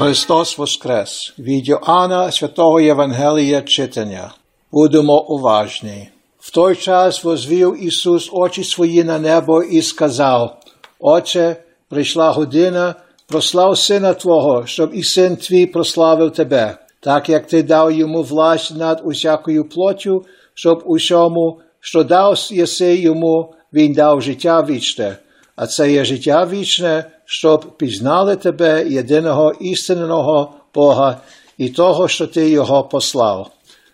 [0.00, 1.34] Христос Воскрес!
[1.38, 4.34] Від Йоанна Святого Євангелія читання.
[4.72, 6.08] Будемо уважні.
[6.38, 10.60] В той час возвів Ісус очі свої на небо і сказав:
[11.00, 11.56] Отче,
[11.88, 12.94] прийшла година,
[13.26, 18.76] прослав Сина Твого, щоб і син твій прославив Тебе, так як Ти дав йому власть
[18.76, 20.24] над усякою плоттю,
[20.54, 25.16] щоб усьому, що дав єси йому, він дав життя вічне.
[25.56, 31.20] А це є життя вічне, щоб пізнали тебе, єдиного істинного Бога,
[31.58, 33.50] і того, що Ти Його послав,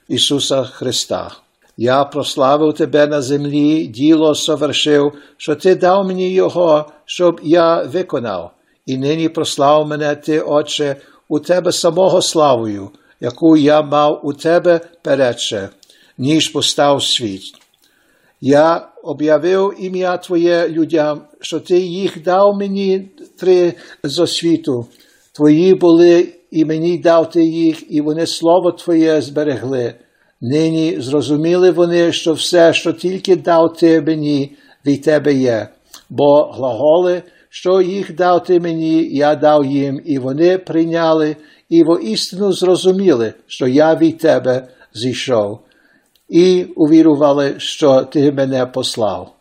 [0.09, 1.31] Ісуса Христа.
[1.77, 8.51] Я прославив тебе на землі, діло совершив, що Ти дав мені Його, щоб я виконав,
[8.87, 10.97] і нині прослав мене Ти, Отче,
[11.29, 15.69] у Тебе самого славою, яку я мав у Тебе передше,
[16.19, 17.43] ніж постав світ.
[18.41, 23.09] Я об'явив ім'я Твоє людям, що Ти їх дав мені
[23.39, 23.75] три
[24.05, 24.87] зо світу.
[25.33, 29.95] Твої були, і мені дав Ти їх, і вони слово Твоє зберегли.
[30.41, 34.57] Нині зрозуміли вони, що все, що тільки дав Ти мені,
[34.87, 35.69] від Тебе є,
[36.11, 41.37] бо глаголи, що їх дав Ти мені, я дав їм, і вони прийняли,
[41.69, 45.66] і воістину зрозуміли, що я від Тебе зійшов
[46.29, 49.33] і увірували, що ти мене послав.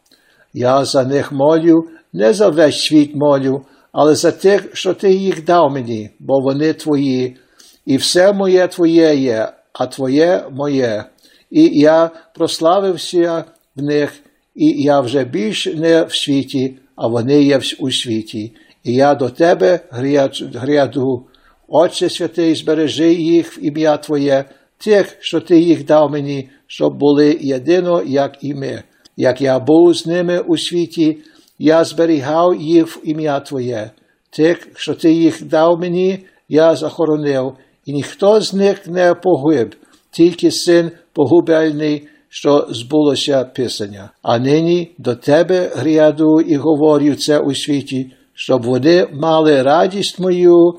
[0.53, 5.45] Я за них молю, не за весь світ молю, але за тих, що ти їх
[5.45, 7.38] дав мені, бо вони твої,
[7.85, 11.03] і все моє твоє є, а твоє моє.
[11.51, 13.44] І я прославився
[13.75, 14.13] в них,
[14.56, 18.53] і я вже більш не в світі, а вони є у світі.
[18.84, 19.79] І я до тебе
[20.53, 21.25] гряду.
[21.68, 24.45] Отче святий, збережи їх в ім'я Твоє,
[24.78, 28.84] тих, що ти їх дав мені, щоб були єдино, як і ми.
[29.18, 31.18] Як я був з ними у світі,
[31.59, 33.91] я зберігав їх в ім'я Твоє.
[34.30, 36.19] Тих, що ти їх дав мені,
[36.50, 37.53] я захоронив,
[37.86, 39.75] і ніхто з них не погиб,
[40.12, 44.09] тільки син погубельний, що збулося Писання.
[44.22, 50.74] А нині до тебе гряду і говорю це у світі, щоб вони мали радість мою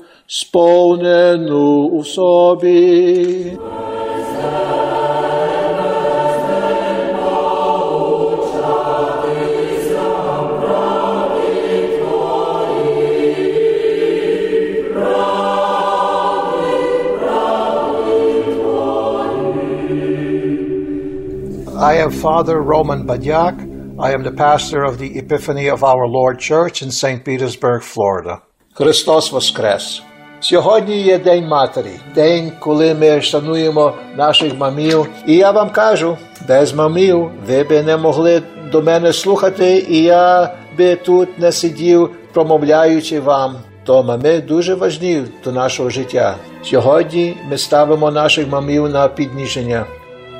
[21.79, 23.97] I am Father Roman Badyak.
[23.97, 27.23] I am the pastor of the Epiphany of Our Lord Church in St.
[27.23, 28.41] Petersburg, Florida.
[28.73, 30.06] Christos Voskres.
[30.39, 35.09] Сьогодні є День Матері, день, коли ми шануємо наших мамів.
[35.25, 36.17] І я вам кажу,
[36.47, 38.41] без мамів ви би не могли
[38.71, 43.55] до мене слухати, і я би тут не сидів, промовляючи вам.
[43.83, 46.35] То мами дуже важні до нашого життя.
[46.63, 49.85] Сьогодні ми ставимо наших мамів на підніження.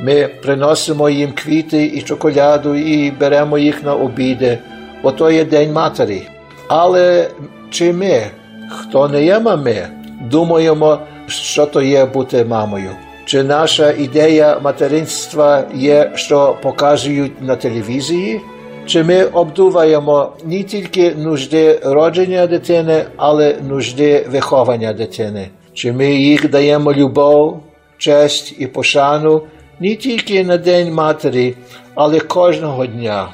[0.01, 4.59] Ми приносимо їм квіти і чоколяду і беремо їх на обіди,
[5.03, 6.27] бо то є День Матері.
[6.67, 7.29] Але
[7.69, 8.27] чи ми,
[8.69, 9.87] хто не є мами,
[10.21, 12.91] думаємо, що то є бути мамою?
[13.25, 18.41] Чи наша ідея материнства є, що показують на телевізії?
[18.85, 25.49] Чи ми обдуваємо не тільки нужди родження дитини, але нужди виховання дитини?
[25.73, 27.59] Чи ми їх даємо любов,
[27.97, 29.41] честь і пошану
[29.79, 31.55] не тільки на День Матері,
[31.95, 33.27] але кожного дня?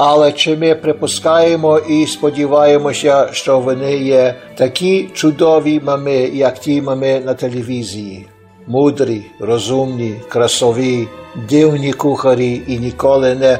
[0.00, 7.22] Але чи ми припускаємо і сподіваємося, що вони є такі чудові мами, як ті мами
[7.24, 8.26] на телевізії?
[8.66, 11.08] Мудрі, розумні, красові,
[11.48, 13.58] дивні кухарі і ніколи не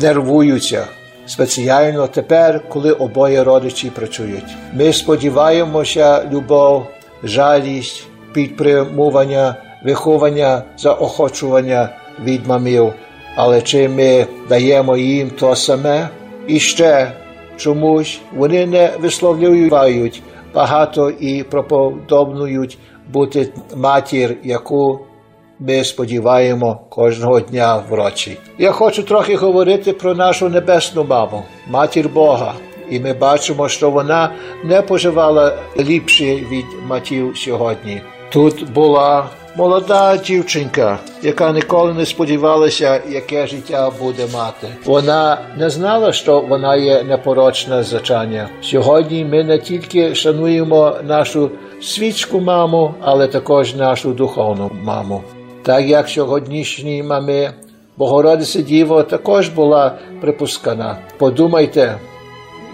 [0.00, 0.86] нервуються.
[1.26, 4.56] Спеціально тепер, коли обоє родичі працюють.
[4.74, 6.86] Ми сподіваємося, любов,
[7.22, 9.54] жалість, підтримування,
[9.84, 11.88] виховання, заохочування
[12.24, 12.92] від мамів.
[13.40, 16.08] Але чи ми даємо їм то саме?
[16.46, 17.12] І ще
[17.56, 20.22] чомусь вони не висловлюють
[20.54, 22.78] багато і проподобнують
[23.12, 25.00] бути матір, яку
[25.60, 28.38] ми сподіваємо кожного дня врочі.
[28.58, 32.54] Я хочу трохи говорити про нашу небесну маму, матір Бога.
[32.90, 34.30] І ми бачимо, що вона
[34.64, 38.00] не поживала ліпше від матів сьогодні.
[38.30, 39.26] Тут була
[39.58, 44.68] молода дівчинка, яка ніколи не сподівалася, яке життя буде мати.
[44.84, 48.48] Вона не знала, що вона є непорочне зачання.
[48.62, 51.50] Сьогодні ми не тільки шануємо нашу
[51.82, 55.22] світську маму, але також нашу духовну маму.
[55.62, 57.50] Так як сьогоднішні мами,
[57.96, 60.98] Богородиця Діво також була припускана.
[61.18, 61.98] Подумайте,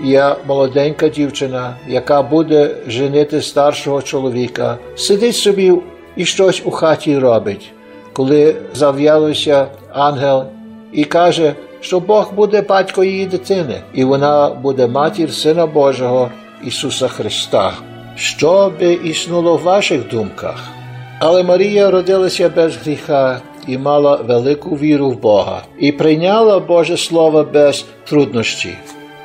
[0.05, 5.73] я молоденька дівчина, яка буде женити старшого чоловіка, сидить собі
[6.17, 7.73] і щось у хаті робить,
[8.13, 10.45] коли зав'ялося ангел
[10.93, 16.31] і каже, що Бог буде батько її дитини, і вона буде матір Сина Божого
[16.65, 17.73] Ісуса Христа.
[18.17, 20.69] Що би існуло в ваших думках?
[21.19, 27.47] Але Марія родилася без гріха і мала велику віру в Бога, і прийняла Боже Слово
[27.53, 28.77] без труднощів.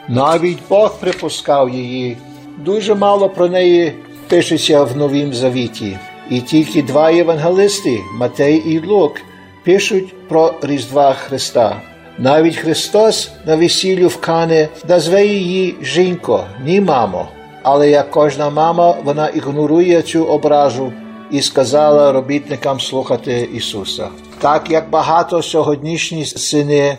[0.07, 2.17] Навіть Бог припускав її,
[2.57, 3.93] дуже мало про неї
[4.27, 5.97] пишеться в Новім Завіті.
[6.29, 9.21] І тільки два євангелисти, Матей і Лук,
[9.65, 11.81] пишуть про Різдва Христа.
[12.17, 17.27] Навіть Христос на весіллю в Кане назве її жінко, ні мамо.
[17.63, 20.93] Але як кожна мама, вона ігнорує цю образу
[21.31, 24.07] і сказала робітникам слухати Ісуса.
[24.39, 26.97] Так як багато сьогоднішні сини,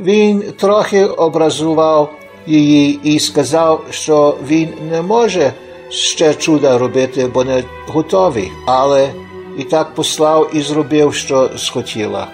[0.00, 2.12] Він трохи образував
[2.46, 5.52] її і сказав, що він не може
[5.90, 9.10] ще чуда робити, бо не готовий, але
[9.58, 12.26] і так послав і зробив, що схотіла.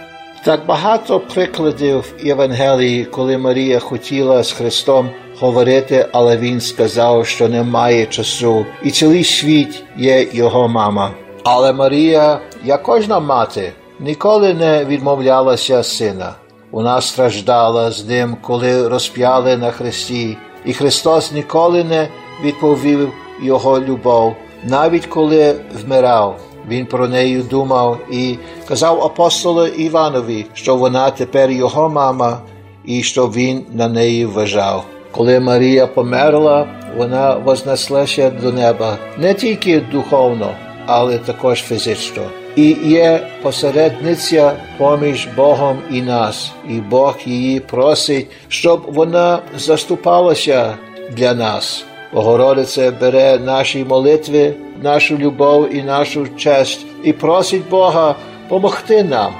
[0.45, 5.11] Так багато прикладів Євангелії, коли Марія хотіла з Христом
[5.41, 11.11] говорити, але Він сказав, що немає часу, і цілий світ є його мама.
[11.45, 16.35] Але Марія, як кожна мати, ніколи не відмовлялася сина.
[16.71, 22.09] Вона страждала з ним, коли розп'яли на хресті, і Христос ніколи не
[22.45, 24.34] відповів його любов,
[24.64, 25.54] навіть коли
[25.84, 26.40] вмирав.
[26.69, 28.36] Він про неї думав і
[28.69, 32.38] казав апостолу Іванові, що вона тепер його мама,
[32.84, 34.84] і що він на неї вважав.
[35.10, 36.66] Коли Марія померла,
[36.96, 40.55] вона вознеслася до неба не тільки духовно,
[40.86, 42.22] але також фізично.
[42.56, 50.74] І є посередниця поміж Богом і нас, і Бог її просить, щоб вона заступалася
[51.17, 51.84] для нас.
[52.15, 58.15] Богородиця бере наші молитви, нашу любов і нашу честь і просить Бога
[58.49, 59.33] помогти нам,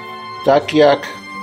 [0.47, 0.99] так як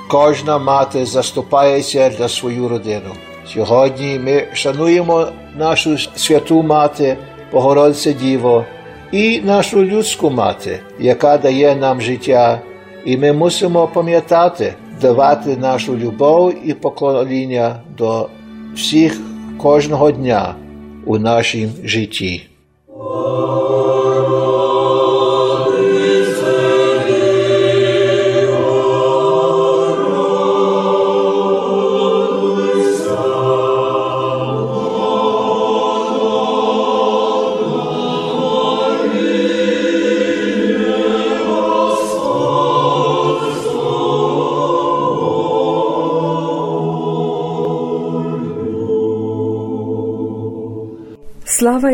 [0.09, 3.11] кожна мати заступається для свою родину.
[3.53, 7.17] Сьогодні ми шануємо нашу святу мати,
[7.51, 8.65] Богородиця Діво,
[9.11, 12.59] і нашу людську мати, яка дає нам життя,
[13.05, 18.29] і ми мусимо пам'ятати, давати нашу любов і поклоніння до
[18.75, 19.17] всіх
[19.57, 20.55] кожного дня
[21.05, 22.47] у нашім житті.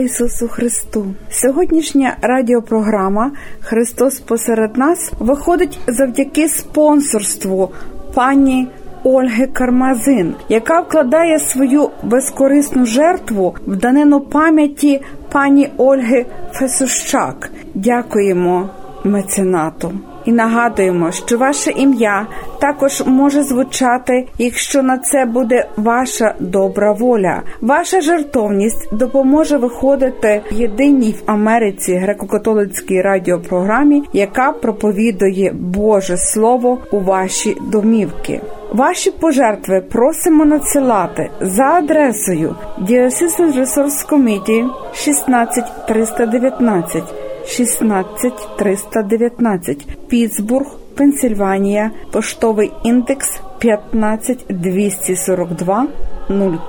[0.08, 1.06] Ісусу Христу!
[1.30, 7.70] Сьогоднішня радіопрограма Христос посеред нас виходить завдяки спонсорству
[8.14, 8.68] пані
[9.04, 17.52] Ольги Кармазин, яка вкладає свою безкорисну жертву в данину пам'яті пані Ольги Фесущак.
[17.74, 18.70] Дякуємо
[19.04, 19.92] меценату.
[20.28, 22.28] І нагадуємо, що ваше ім'я
[22.60, 27.42] також може звучати, якщо на це буде ваша добра воля.
[27.62, 37.58] Ваша жертовність допоможе виходити єдиній в Америці греко-католицькій радіопрограмі, яка проповідує Боже Слово у ваші
[37.72, 38.42] домівки.
[38.74, 53.40] Ваші пожертви просимо надсилати за адресою Diocesan Resource Committee 16319 16319 Пітсбург, Пенсильванія, поштовий індекс
[53.60, 55.88] 15242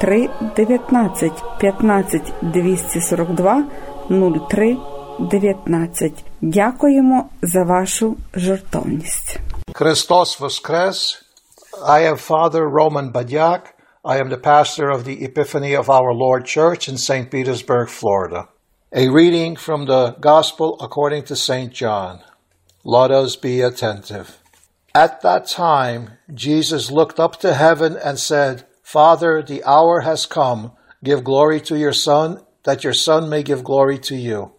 [0.00, 3.64] 03 19 15242
[4.50, 4.76] 03
[5.20, 6.25] 19.
[6.40, 9.40] Дякуємо за вашу жертовність.
[9.75, 11.23] Christos Voskres.
[11.87, 13.61] I am Father Roman Badyak.
[14.04, 17.30] I am the pastor of the Epiphany of Our Lord Church in St.
[17.30, 18.44] Petersburg, Florida.
[18.90, 21.71] A reading from the Gospel according to St.
[21.71, 22.21] John.
[22.85, 24.38] Let us be attentive.
[24.95, 30.73] At that time, Jesus looked up to heaven and said, Father, the hour has come.
[31.04, 34.52] Give glory to your Son, that your Son may give glory to you.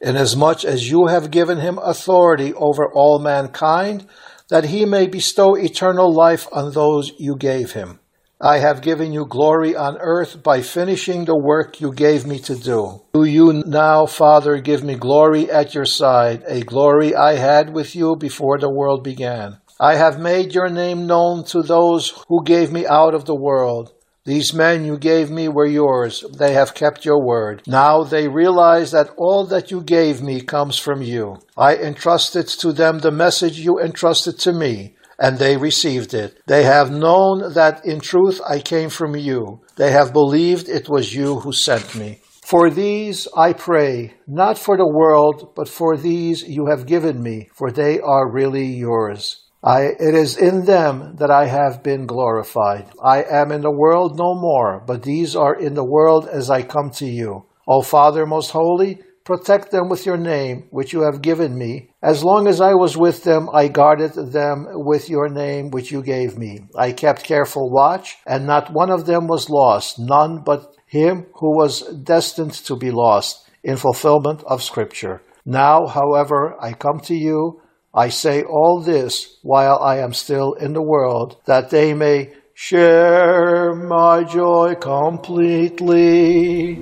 [0.00, 4.06] Inasmuch as you have given him authority over all mankind,
[4.48, 8.00] that he may bestow eternal life on those you gave him.
[8.40, 12.54] I have given you glory on earth by finishing the work you gave me to
[12.54, 13.02] do.
[13.12, 17.96] Do you now, Father, give me glory at your side, a glory I had with
[17.96, 19.58] you before the world began.
[19.80, 23.92] I have made your name known to those who gave me out of the world.
[24.24, 26.22] These men you gave me were yours.
[26.38, 27.62] They have kept your word.
[27.66, 31.38] Now they realize that all that you gave me comes from you.
[31.56, 36.40] I entrusted to them the message you entrusted to me, and they received it.
[36.46, 39.60] They have known that in truth I came from you.
[39.76, 42.20] They have believed it was you who sent me.
[42.44, 47.50] For these I pray, not for the world, but for these you have given me,
[47.54, 49.44] for they are really yours.
[49.62, 52.86] I, it is in them that I have been glorified.
[53.02, 56.62] I am in the world no more, but these are in the world as I
[56.62, 57.44] come to you.
[57.66, 61.90] O Father most holy, protect them with your name, which you have given me.
[62.02, 66.02] As long as I was with them, I guarded them with your name, which you
[66.02, 66.60] gave me.
[66.74, 71.54] I kept careful watch, and not one of them was lost, none but him who
[71.54, 71.82] was
[72.14, 75.20] destined to be lost, in fulfillment of Scripture.
[75.44, 77.60] Now, however, I come to you.
[77.92, 83.74] I say all this while I am still in the world, that they may share
[83.74, 86.76] my joy completely.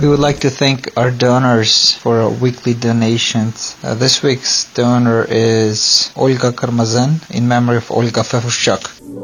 [0.00, 3.74] We would like to thank our donors for our weekly donations.
[3.82, 9.17] Uh, this week's donor is Olga Karmazin in memory of Olga Fefushchuk.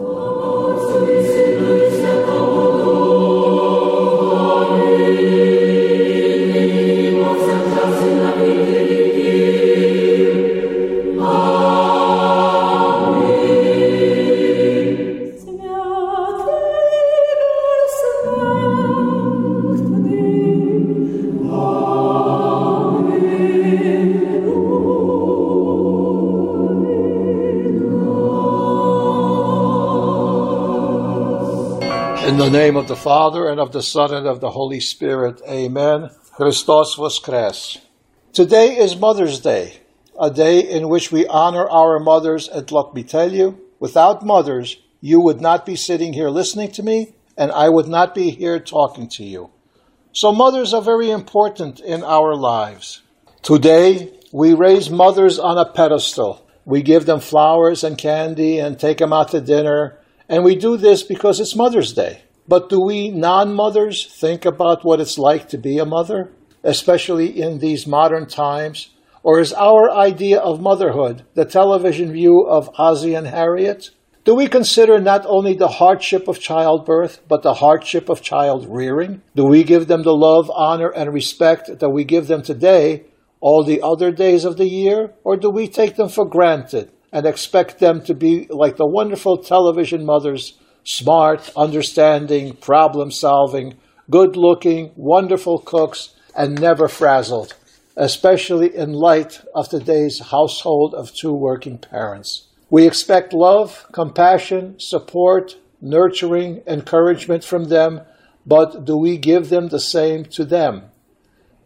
[32.54, 35.42] Name of the Father, and of the Son, and of the Holy Spirit.
[35.48, 36.08] Amen.
[36.36, 37.78] Christos Voskres.
[38.32, 39.80] Today is Mother's Day,
[40.20, 44.76] a day in which we honor our mothers, and let me tell you, without mothers,
[45.00, 48.60] you would not be sitting here listening to me, and I would not be here
[48.60, 49.50] talking to you.
[50.12, 53.02] So mothers are very important in our lives.
[53.42, 56.46] Today, we raise mothers on a pedestal.
[56.64, 59.98] We give them flowers and candy and take them out to dinner.
[60.28, 62.20] And we do this because it's Mother's Day.
[62.46, 66.32] But do we non mothers think about what it's like to be a mother,
[66.62, 68.90] especially in these modern times?
[69.22, 73.90] Or is our idea of motherhood the television view of Ozzie and Harriet?
[74.24, 79.22] Do we consider not only the hardship of childbirth, but the hardship of child rearing?
[79.34, 83.04] Do we give them the love, honor, and respect that we give them today,
[83.40, 85.12] all the other days of the year?
[85.24, 89.38] Or do we take them for granted and expect them to be like the wonderful
[89.38, 93.74] television mothers, smart, understanding, problem solving,
[94.10, 97.54] good looking, wonderful cooks, and never frazzled,
[97.96, 102.48] especially in light of today's household of two working parents?
[102.70, 108.00] We expect love, compassion, support, nurturing, encouragement from them,
[108.46, 110.90] but do we give them the same to them?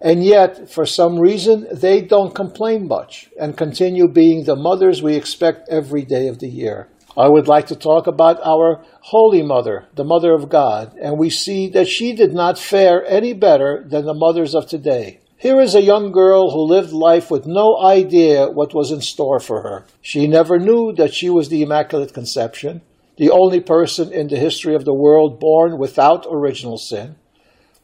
[0.00, 5.16] And yet, for some reason, they don't complain much and continue being the mothers we
[5.16, 6.88] expect every day of the year.
[7.18, 11.30] I would like to talk about our Holy Mother, the Mother of God, and we
[11.30, 15.18] see that she did not fare any better than the mothers of today.
[15.37, 19.40] Here is a young girl who lived life with no idea what was in store
[19.40, 19.84] for her.
[20.00, 22.82] She never knew that she was the Immaculate Conception,
[23.16, 27.16] the only person in the history of the world born without original sin.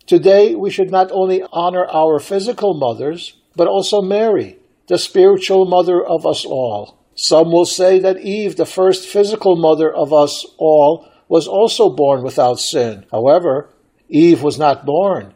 [0.06, 6.00] Today, we should not only honor our physical mothers, but also Mary, the spiritual mother
[6.04, 7.00] of us all.
[7.14, 12.22] Some will say that Eve, the first physical mother of us all, was also born
[12.22, 13.06] without sin.
[13.10, 13.70] However,
[14.08, 15.34] Eve was not born,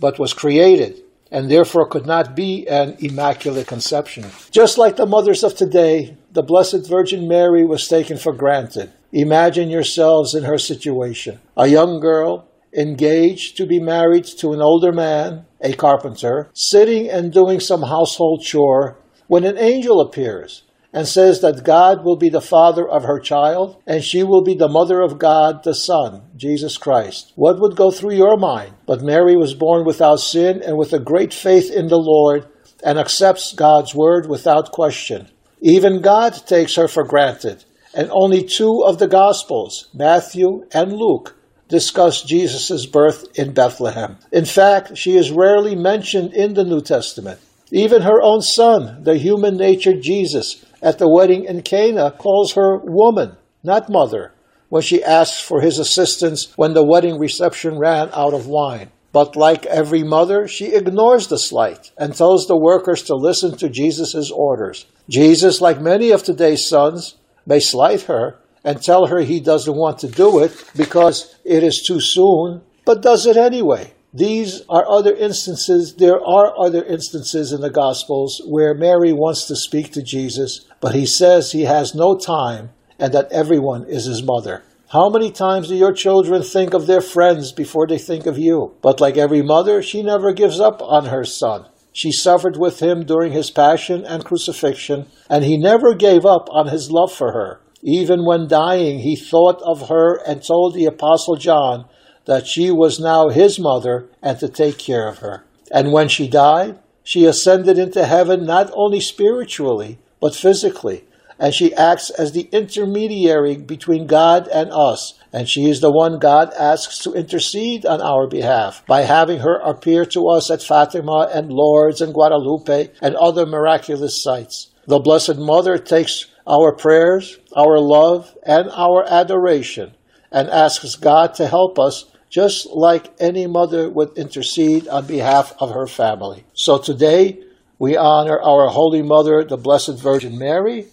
[0.00, 4.24] but was created, and therefore could not be an immaculate conception.
[4.50, 8.92] Just like the mothers of today, the Blessed Virgin Mary was taken for granted.
[9.12, 11.40] Imagine yourselves in her situation.
[11.56, 17.32] A young girl, engaged to be married to an older man, a carpenter, sitting and
[17.32, 20.62] doing some household chore, when an angel appears
[20.96, 24.54] and says that God will be the father of her child and she will be
[24.54, 27.34] the mother of God the Son, Jesus Christ.
[27.36, 28.72] What would go through your mind?
[28.86, 32.48] But Mary was born without sin and with a great faith in the Lord
[32.82, 35.28] and accepts God's word without question.
[35.60, 41.36] Even God takes her for granted, and only two of the Gospels, Matthew and Luke,
[41.68, 44.16] discuss Jesus' birth in Bethlehem.
[44.32, 47.38] In fact, she is rarely mentioned in the New Testament.
[47.72, 52.78] Even her own son, the human nature Jesus, at the wedding in Cana, calls her
[52.78, 54.32] woman, not mother,
[54.68, 58.92] when she asks for his assistance when the wedding reception ran out of wine.
[59.12, 63.68] But like every mother, she ignores the slight and tells the workers to listen to
[63.68, 64.86] Jesus' orders.
[65.08, 69.98] Jesus, like many of today's sons, may slight her and tell her he doesn't want
[70.00, 73.92] to do it because it is too soon, but does it anyway.
[74.16, 79.56] These are other instances, there are other instances in the Gospels where Mary wants to
[79.56, 84.22] speak to Jesus, but he says he has no time and that everyone is his
[84.22, 84.62] mother.
[84.88, 88.74] How many times do your children think of their friends before they think of you?
[88.80, 91.66] But like every mother, she never gives up on her son.
[91.92, 96.68] She suffered with him during his passion and crucifixion, and he never gave up on
[96.68, 97.60] his love for her.
[97.82, 101.84] Even when dying, he thought of her and told the Apostle John
[102.26, 105.44] that she was now his mother and to take care of her.
[105.70, 111.04] And when she died, she ascended into heaven not only spiritually, but physically.
[111.38, 115.14] And she acts as the intermediary between God and us.
[115.32, 119.56] And she is the one God asks to intercede on our behalf by having her
[119.58, 124.70] appear to us at Fatima and Lourdes and Guadalupe and other miraculous sites.
[124.86, 129.92] The Blessed Mother takes our prayers, our love, and our adoration
[130.32, 132.06] and asks God to help us
[132.36, 136.44] just like any mother would intercede on behalf of her family.
[136.52, 137.42] So today,
[137.78, 140.88] we honor our Holy Mother, the Blessed Virgin Mary,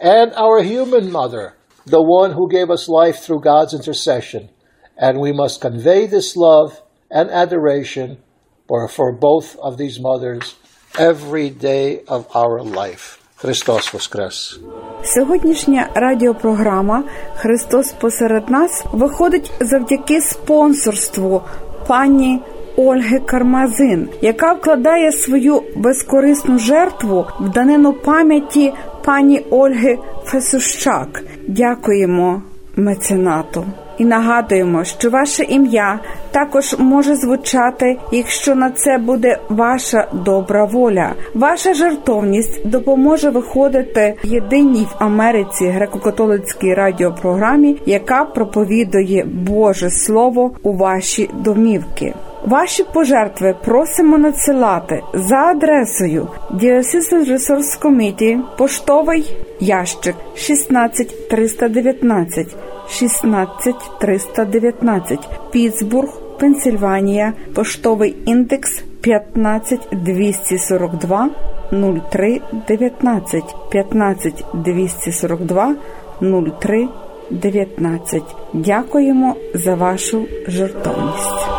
[0.00, 1.54] and our human mother,
[1.86, 4.50] the one who gave us life through God's intercession.
[4.96, 6.82] And we must convey this love
[7.12, 8.18] and adoration
[8.66, 10.56] for, both of these mothers
[10.98, 13.24] every day of our life.
[13.40, 14.60] Христос Воскрес!
[15.04, 17.02] Сьогоднішня радіопрограма
[17.36, 21.42] Христос посеред нас виходить завдяки спонсорству
[21.86, 22.40] пані
[22.76, 28.72] Ольги Кармазин, яка вкладає свою безкорисну жертву в данину пам'яті
[29.04, 31.24] пані Ольги Фесущак.
[31.48, 32.42] Дякуємо
[32.76, 33.64] меценату.
[33.98, 41.14] І нагадуємо, що ваше ім'я також може звучати, якщо на це буде ваша добра воля.
[41.34, 51.30] Ваша жертовність допоможе виходити єдиній в Америці греко-католицькій радіопрограмі, яка проповідує Боже Слово у ваші
[51.34, 52.14] домівки.
[52.46, 62.56] Ваші пожертви просимо надсилати за адресою Diocesan Resource Committee, поштовий ящик 16319
[62.90, 71.30] 16319 Піцбург, Пенсильванія, поштовий індекс 15242
[71.72, 75.76] 0319 15242
[76.20, 78.22] 0319.
[78.52, 81.57] Дякуємо за вашу жертовність.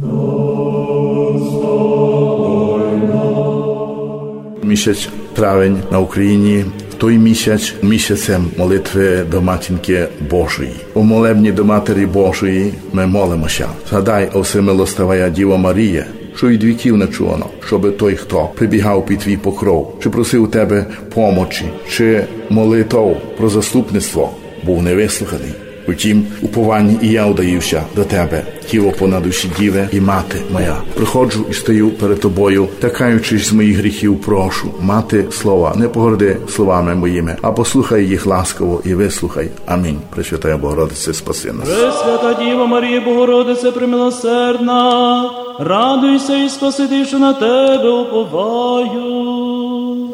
[4.63, 6.65] Місяць травень на Україні
[6.99, 10.73] той місяць місяцем молитви до матінки Божої.
[10.95, 13.69] У молебні до Матері Божої ми молимося.
[13.91, 19.20] Згадай, о всемилостивая Діва Марія, що від віків не чувано, щоби той, хто прибігав під
[19.20, 24.30] твій покров, чи просив у тебе помочі, чи молитов про заступництво,
[24.64, 25.54] був невислуханий.
[25.88, 30.78] Утім, упованні і я удаюся до тебе, тіло понад усі діви і мати моя.
[30.94, 36.96] Приходжу і стою перед тобою, такаючись з моїх гріхів, прошу, мати слова, не погорди словами
[36.96, 39.50] моїми, а послухай їх ласково і вислухай.
[39.66, 40.00] Амінь.
[40.10, 41.70] Пресвятая Богородице, спаси нас.
[41.70, 49.34] Пресвята Діва Марія Богородице примилосердна, радуйся і спаси, на тебе уповаю.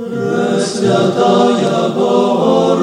[0.09, 2.81] Пресвятая Богородице,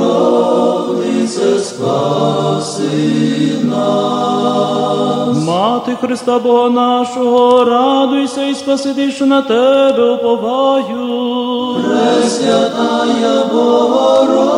[1.59, 5.37] спаси нас.
[5.47, 11.77] Мати Христа Бога нашого, радуйся і спаси, на тебе уповаю.
[11.85, 14.56] Пресвятая Богородице,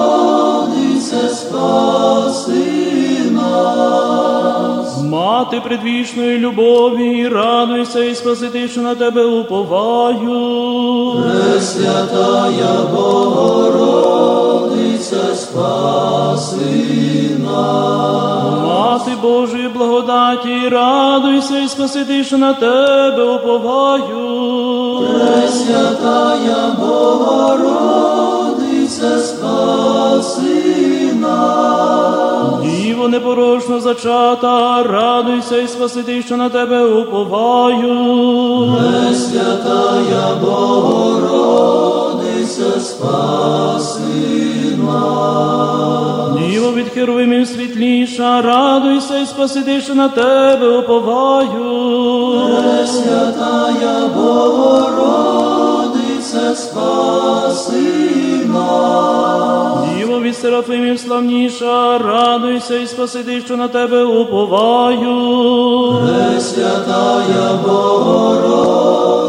[5.49, 10.19] Мати предвічної любові, радуйся і спаси, що на тебе уповаю.
[11.23, 14.17] Пресвятая Богородице,
[15.35, 16.67] спаси
[17.45, 18.65] нас.
[18.65, 24.29] Мати Божої благодаті, радуйся і спаси, що на тебе уповаю.
[25.15, 27.89] Пресвятая Богородице,
[29.19, 31.88] спаси нас.
[32.99, 37.97] Діво непорочно зачата, радуйся і спаси, що на тебе уповаю.
[38.79, 41.61] Пресвятая Богородице,
[42.81, 46.39] спаси нас.
[46.39, 51.49] Діво від херовимів світліша, радуйся і спаси, що на тебе уповаю.
[52.63, 55.45] Пресвятая Богородице,
[56.57, 59.68] спаси нас.
[60.43, 65.09] Серафимів славніша, радуйся і спаси, що на тебе уповаю.
[66.07, 69.21] Пресвятая Богородице,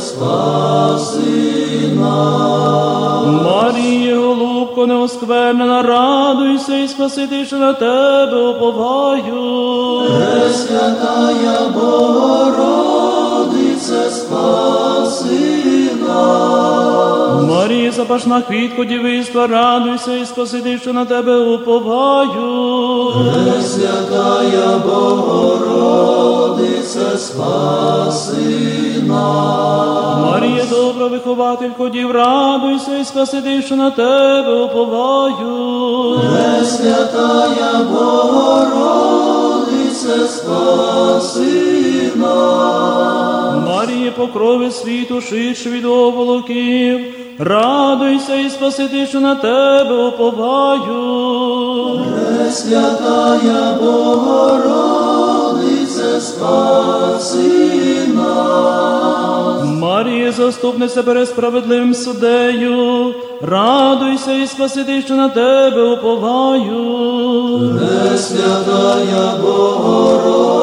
[0.00, 3.26] спаси нас.
[3.26, 10.02] Маріє, голубко неосквернена, радуйся і спаси, що на тебе уповаю.
[10.08, 12.80] Пресвятая Богородице,
[14.10, 14.77] спаси
[17.88, 23.12] Марія, запашна квітко дівиства, радуйся і спаси, що на тебе уповаю.
[23.44, 25.98] Пресвятая Богородице,
[27.18, 30.18] спаси нас.
[30.24, 36.20] Марія, добра вихователько дів, радуйся і спаси, що на тебе уповаю.
[36.20, 39.08] Пресвятая Богородице,
[40.28, 43.66] спаси нас.
[43.66, 50.88] Марія, покрови світу, ширше від оволоків, радуйся і спаси, що на тебе уповаю.
[52.48, 55.00] Пресвятая Богородице,
[56.20, 59.64] спаси нас.
[59.64, 66.78] Марія, заступниця перед справедливим судею, радуйся і спаси, що на тебе уповаю.
[67.78, 70.58] Пресвятая Богородице,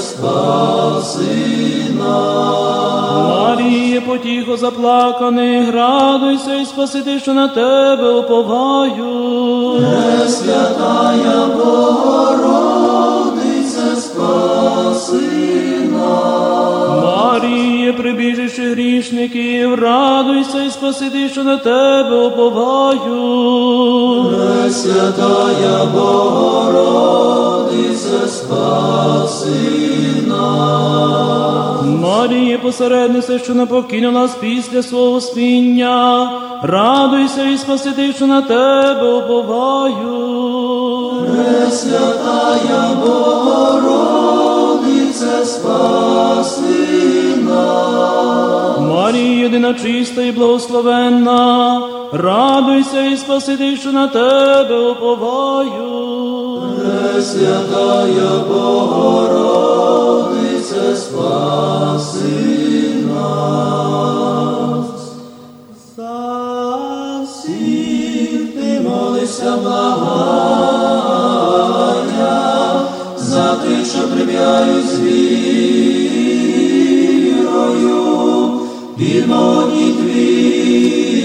[0.00, 2.79] спаси нас.
[3.22, 9.06] Марія, потіхо заплаканих, радуйся і спаси, що на тебе уповаю.
[9.78, 12.76] Пресвятая Богородице,
[13.96, 15.20] спаси
[15.92, 17.04] нас.
[17.04, 23.20] Марія, прибіжище грішників, радуйся і спаси, що на тебе уповаю.
[24.36, 26.68] Пресвятая Богородице,
[28.28, 31.49] спаси нас.
[32.10, 36.30] Марія, посередниця, що не покинула нас після свого спіння,
[36.62, 40.30] радуйся і спаси, що на тебе уповаю.
[41.26, 44.14] Пресвятая Богородице,
[45.44, 48.78] спаси нас.
[48.80, 55.90] Марія, єдина чиста і благословенна, радуйся і спаси, що на тебе уповаю.
[56.78, 59.50] Пресвятая Богородице,
[60.96, 62.26] спаси
[63.08, 64.06] нас.
[65.96, 68.00] За всіх
[73.16, 75.30] за тих, що приб'яють з вірою,
[78.98, 81.20] відмовні твій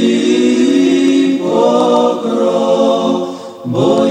[1.44, 3.28] покров,
[3.66, 4.08] бо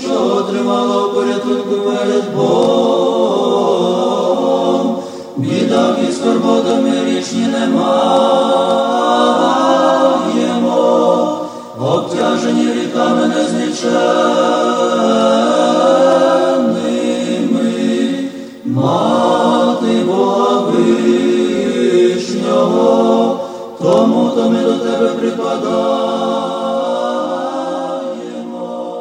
[0.00, 3.03] що отримало порятунку перед Богом,
[6.24, 7.98] бідах і скорботами річні немаємо,
[11.80, 13.90] обтяжені ріками незніченними,
[18.64, 22.20] мати Бога вишнього,
[23.82, 26.23] тому то ми до тебе припадаємо.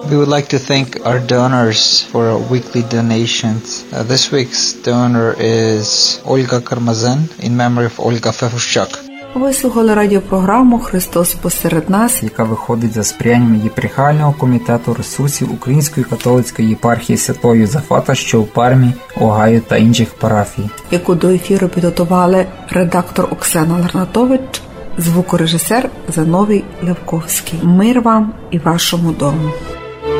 [0.09, 3.85] We would like to thank our donors for our weekly donations.
[3.91, 8.99] Uh, this week's donor is Olga Karmazin in memory of Olga Fefushchuk.
[9.35, 16.69] Ви слухали радіопрограму Христос посеред нас, яка виходить за сприянням єпархіального комітету ресурсів Української католицької
[16.69, 20.69] єпархії Святого Юзафата, що у Пармі, Огайо та інших парафій.
[20.91, 24.61] яку до ефіру підготували редактор Оксана Ларнатович,
[24.97, 27.59] звукорежисер Зановій Левковський.
[27.63, 29.51] Мир вам і вашому дому.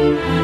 [0.04, 0.43] Música